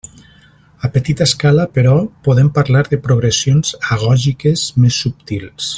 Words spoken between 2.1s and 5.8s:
podem parlar de progressions agògiques més subtils.